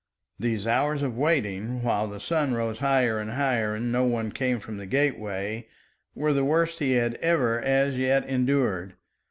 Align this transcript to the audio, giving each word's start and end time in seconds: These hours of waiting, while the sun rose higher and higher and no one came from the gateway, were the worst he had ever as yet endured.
These 0.39 0.65
hours 0.65 1.03
of 1.03 1.15
waiting, 1.15 1.83
while 1.83 2.07
the 2.07 2.19
sun 2.19 2.55
rose 2.55 2.79
higher 2.79 3.19
and 3.19 3.29
higher 3.29 3.75
and 3.75 3.91
no 3.91 4.03
one 4.03 4.31
came 4.31 4.59
from 4.59 4.77
the 4.77 4.87
gateway, 4.87 5.67
were 6.15 6.33
the 6.33 6.43
worst 6.43 6.79
he 6.79 6.93
had 6.93 7.13
ever 7.21 7.61
as 7.61 7.95
yet 7.99 8.27
endured. 8.27 8.95